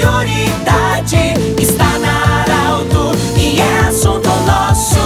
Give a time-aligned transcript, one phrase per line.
[0.00, 4.98] prioridade está na Arauto e é assunto nosso.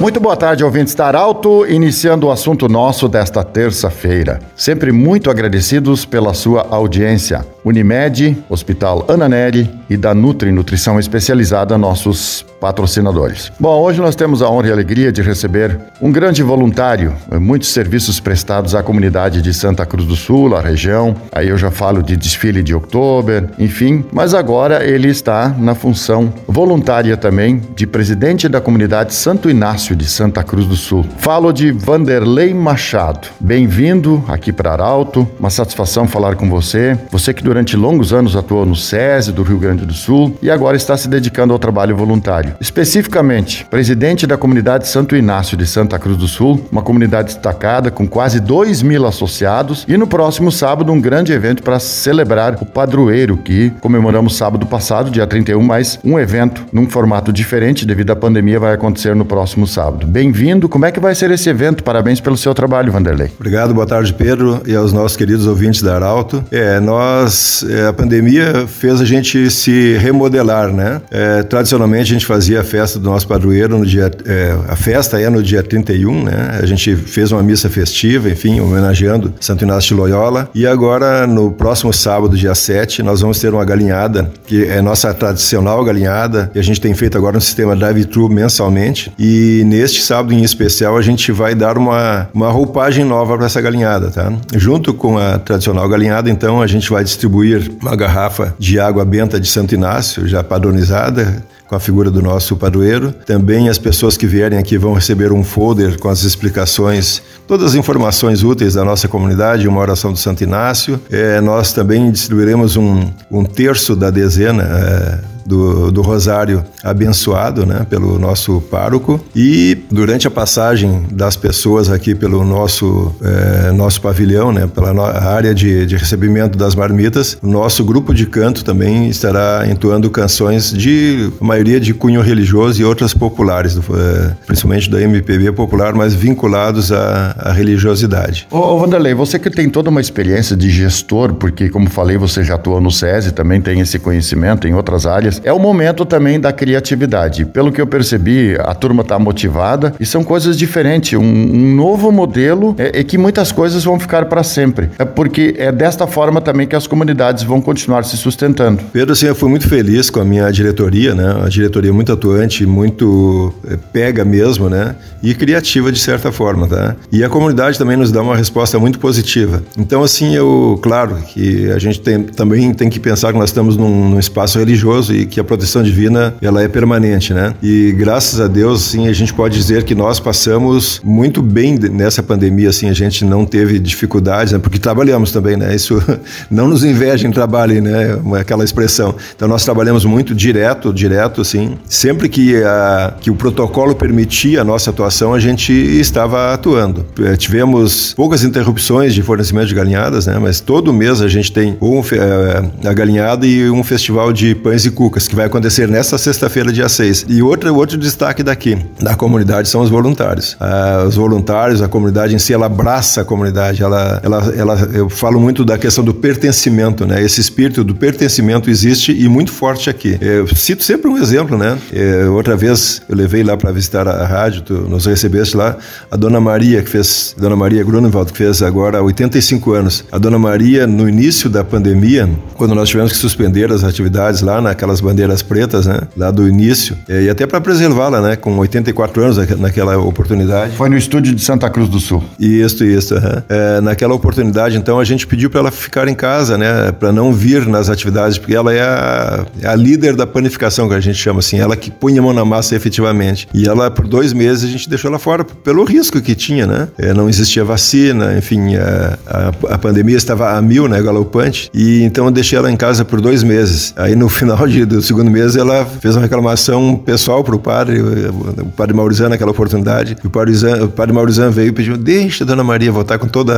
[0.00, 4.40] Muito boa tarde, ouvintes da Arauto, iniciando o assunto nosso desta terça-feira.
[4.56, 7.46] Sempre muito agradecidos pela sua audiência.
[7.64, 13.50] Unimed, Hospital Ana Neri e da Nutri Nutrição Especializada, nossos patrocinadores.
[13.58, 18.20] Bom, hoje nós temos a honra e alegria de receber um grande voluntário, muitos serviços
[18.20, 21.14] prestados à comunidade de Santa Cruz do Sul, a região.
[21.32, 26.32] Aí eu já falo de desfile de outubro, enfim, mas agora ele está na função
[26.46, 31.04] voluntária também de presidente da comunidade Santo Inácio de Santa Cruz do Sul.
[31.18, 33.28] Falo de Vanderlei Machado.
[33.40, 36.96] Bem-vindo aqui para Arauto, uma satisfação falar com você.
[37.10, 40.74] Você que durante longos anos atuou no SESI do Rio Grande do Sul e agora
[40.74, 42.54] está se dedicando ao trabalho voluntário.
[42.58, 48.08] Especificamente, presidente da comunidade Santo Inácio de Santa Cruz do Sul, uma comunidade destacada com
[48.08, 53.36] quase 2 mil associados, e no próximo sábado um grande evento para celebrar o padroeiro
[53.36, 58.58] que comemoramos sábado passado, dia 31, mas um evento num formato diferente devido à pandemia
[58.58, 60.06] vai acontecer no próximo sábado.
[60.06, 61.84] Bem-vindo, como é que vai ser esse evento?
[61.84, 63.30] Parabéns pelo seu trabalho, Vanderlei.
[63.36, 66.42] Obrigado, boa tarde, Pedro, e aos nossos queridos ouvintes da Arauto.
[66.50, 71.00] É, nós é, a pandemia fez a gente se remodelar, né?
[71.10, 74.10] É, tradicionalmente a gente fazia a festa do nosso padroeiro no dia.
[74.26, 76.58] É, a festa é no dia 31, né?
[76.62, 80.48] A gente fez uma missa festiva, enfim, homenageando Santo Inácio de Loyola.
[80.54, 85.12] E agora, no próximo sábado, dia 7, nós vamos ter uma galinhada, que é nossa
[85.12, 89.12] tradicional galinhada, que a gente tem feito agora no sistema drive-thru mensalmente.
[89.18, 93.60] E neste sábado em especial, a gente vai dar uma, uma roupagem nova para essa
[93.60, 94.32] galinhada, tá?
[94.54, 99.04] Junto com a tradicional galinhada, então, a gente vai distribuir distribuir uma garrafa de água
[99.04, 103.12] benta de Santo Inácio, já padronizada, com a figura do nosso padroeiro.
[103.24, 107.74] Também as pessoas que vierem aqui vão receber um folder com as explicações, todas as
[107.74, 111.00] informações úteis da nossa comunidade, uma oração do Santo Inácio.
[111.10, 114.62] É, nós também distribuiremos um, um terço da dezena.
[114.64, 121.90] É, do, do rosário abençoado né, pelo nosso pároco e durante a passagem das pessoas
[121.90, 127.84] aqui pelo nosso, é, nosso pavilhão, né, pela área de, de recebimento das marmitas, nosso
[127.84, 133.76] grupo de canto também estará entoando canções de maioria de cunho religioso e outras populares,
[133.76, 138.46] é, principalmente da MPB popular, mas vinculados à, à religiosidade.
[138.50, 142.44] Ô, ô Vanderlei, você que tem toda uma experiência de gestor, porque como falei, você
[142.44, 146.38] já atuou no SESI, também tem esse conhecimento em outras áreas, é o momento também
[146.38, 147.44] da criatividade.
[147.44, 151.18] Pelo que eu percebi, a turma está motivada e são coisas diferentes.
[151.18, 154.90] Um, um novo modelo é, é, que muitas coisas vão ficar para sempre.
[154.98, 158.82] É porque é desta forma também que as comunidades vão continuar se sustentando.
[158.92, 161.42] Pedro, assim, eu fui muito feliz com a minha diretoria, né?
[161.44, 164.94] A diretoria muito atuante, muito é, pega mesmo, né?
[165.22, 166.96] E criativa de certa forma, tá?
[167.10, 169.62] E a comunidade também nos dá uma resposta muito positiva.
[169.78, 173.76] Então, assim, eu, claro, que a gente tem, também tem que pensar que nós estamos
[173.76, 177.54] num, num espaço religioso e que, a proteção divina ela é permanente, né?
[177.62, 182.22] E graças a Deus, sim, a gente pode dizer que nós passamos muito bem nessa
[182.22, 184.58] pandemia, assim, a gente não teve dificuldades, né?
[184.58, 185.74] Porque trabalhamos também, né?
[185.74, 186.02] Isso
[186.50, 188.18] não nos inveja em trabalho, né?
[188.38, 189.14] Aquela expressão.
[189.34, 191.76] Então nós trabalhamos muito direto, direto, assim.
[191.88, 197.04] Sempre que, a, que o protocolo permitia a nossa atuação, a gente estava atuando.
[197.20, 200.38] É, tivemos poucas interrupções de fornecimento de galinhadas, né?
[200.38, 204.84] Mas todo mês a gente tem um, é, a galinhada e um festival de pães
[204.84, 207.26] e cucas Lucas, que vai acontecer nesta sexta-feira, dia 6.
[207.28, 210.56] E outro, outro destaque daqui, da comunidade, são os voluntários.
[210.58, 213.82] Ah, os voluntários, a comunidade em si, ela abraça a comunidade.
[213.82, 217.22] Ela, ela, ela, eu falo muito da questão do pertencimento, né?
[217.22, 220.16] Esse espírito do pertencimento existe e muito forte aqui.
[220.18, 221.76] Eu cito sempre um exemplo, né?
[221.92, 225.76] É, outra vez eu levei lá para visitar a rádio, tu nos recebeste lá,
[226.10, 230.04] a Dona Maria, que fez, Dona Maria Grunewald, que fez agora 85 anos.
[230.10, 234.58] A Dona Maria, no início da pandemia, quando nós tivemos que suspender as atividades lá
[234.62, 236.00] naquelas bandeiras pretas, né?
[236.16, 236.96] Lá do início.
[237.08, 238.36] E até para preservá-la, né?
[238.36, 240.76] Com 84 anos naquela oportunidade.
[240.76, 242.22] Foi no estúdio de Santa Cruz do Sul.
[242.38, 243.14] Isso, isso.
[243.14, 243.42] Uhum.
[243.48, 246.92] É, naquela oportunidade, então, a gente pediu para ela ficar em casa, né?
[246.92, 250.94] Para não vir nas atividades, porque ela é a, é a, líder da panificação, que
[250.94, 251.58] a gente chama assim.
[251.58, 253.48] Ela que punha a mão na massa efetivamente.
[253.52, 256.88] E ela, por dois meses, a gente deixou ela fora pelo risco que tinha, né?
[256.98, 261.00] É, não existia vacina, enfim, a, a, a pandemia estava a mil, né?
[261.02, 261.70] Galopante.
[261.74, 263.92] E então eu deixei ela em casa por dois meses.
[263.96, 268.00] Aí no final de do segundo mês, ela fez uma reclamação pessoal para o padre,
[268.00, 270.16] o padre Maurizano, naquela oportunidade.
[270.22, 273.26] E o padre, o padre Maurizano veio e pediu: deixa a dona Maria voltar com
[273.26, 273.52] toda.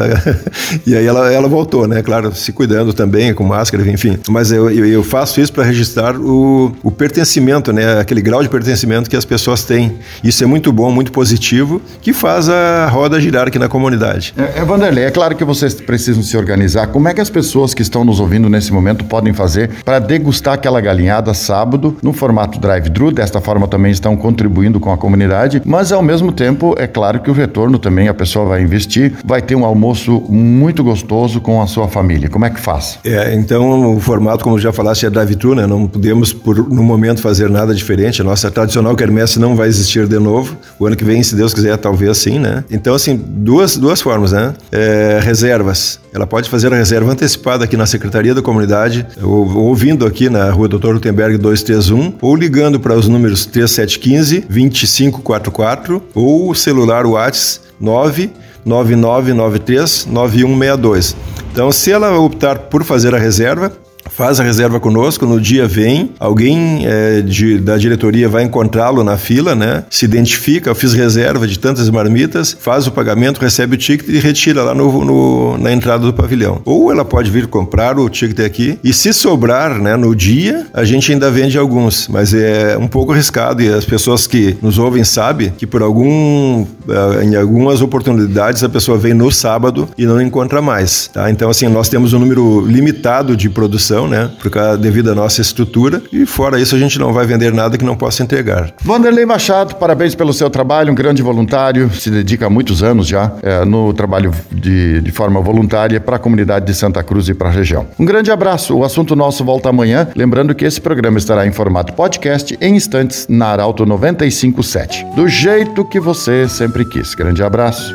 [0.87, 2.03] e aí ela, ela voltou, né?
[2.03, 4.19] Claro, se cuidando também, com máscara, enfim.
[4.29, 8.01] Mas eu, eu, eu faço isso para registrar o, o pertencimento, né?
[8.01, 9.99] Aquele grau de pertencimento que as pessoas têm.
[10.23, 14.35] Isso é muito bom, muito positivo, que faz a roda girar aqui na comunidade.
[14.37, 16.87] É, é Vanderlei, é claro que vocês precisam se organizar.
[16.89, 20.55] Como é que as pessoas que estão nos ouvindo nesse momento podem fazer para degustar
[20.55, 23.13] aquela galinhada sábado no formato drive-thru?
[23.13, 27.31] Desta forma também estão contribuindo com a comunidade, mas ao mesmo tempo é claro que
[27.31, 31.67] o retorno também a pessoa vai investir, vai ter um almoço muito gostoso com a
[31.67, 32.29] sua família.
[32.29, 32.99] Como é que faz?
[33.05, 35.67] É, então o formato, como já falaste, é drive-thru, né?
[35.67, 38.21] Não podemos por no momento fazer nada diferente.
[38.21, 40.57] A nossa tradicional quermesse não vai existir de novo.
[40.79, 42.65] O ano que vem, se Deus quiser, talvez sim, né?
[42.71, 44.55] Então assim, duas duas formas, né?
[44.73, 46.01] É, reservas.
[46.13, 50.49] Ela pode fazer a reserva antecipada aqui na Secretaria da Comunidade, ou, ouvindo aqui na
[50.51, 57.65] Rua Doutor Rutenberg 231, ou ligando para os números 3715 2544 ou o celular WhatsApp
[57.81, 61.17] 99993 9162.
[61.53, 63.73] Então, se ela optar por fazer a reserva,
[64.11, 69.17] faz a reserva conosco, no dia vem, alguém é, de, da diretoria vai encontrá-lo na
[69.17, 69.85] fila, né?
[69.91, 74.19] Se identifica, eu fiz reserva de tantas marmitas, faz o pagamento, recebe o ticket e
[74.19, 76.61] retira lá no, no, na entrada do pavilhão.
[76.65, 80.85] Ou ela pode vir comprar o ticket aqui e se sobrar, né, no dia, a
[80.85, 85.05] gente ainda vende alguns, mas é um pouco arriscado e as pessoas que nos ouvem
[85.05, 90.21] sabem que por algum, eh, em algumas oportunidades a pessoa vem no sábado e não
[90.21, 91.31] encontra mais, tá?
[91.31, 94.31] Então assim, nós temos um número limitado de produção né?
[94.41, 96.03] Por causa, devido à nossa estrutura.
[96.13, 98.73] E fora isso, a gente não vai vender nada que não possa entregar.
[98.83, 103.33] Vanderlei Machado, parabéns pelo seu trabalho, um grande voluntário, se dedica há muitos anos já
[103.43, 107.49] é, no trabalho de, de forma voluntária para a comunidade de Santa Cruz e para
[107.49, 107.87] a região.
[107.99, 108.77] Um grande abraço.
[108.77, 110.09] O assunto nosso volta amanhã.
[110.15, 115.07] Lembrando que esse programa estará em formato podcast em instantes na Arauto 957.
[115.15, 117.15] Do jeito que você sempre quis.
[117.15, 117.95] Grande abraço.